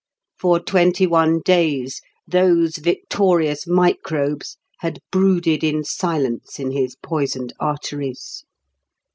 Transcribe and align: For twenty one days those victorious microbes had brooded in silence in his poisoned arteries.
For 0.39 0.59
twenty 0.59 1.05
one 1.05 1.41
days 1.45 2.01
those 2.27 2.77
victorious 2.77 3.67
microbes 3.67 4.57
had 4.79 4.97
brooded 5.11 5.63
in 5.63 5.83
silence 5.83 6.57
in 6.57 6.71
his 6.71 6.95
poisoned 7.03 7.53
arteries. 7.59 8.43